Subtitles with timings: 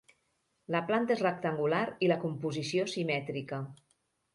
[0.75, 3.67] La planta és rectangular i la composició simètrica.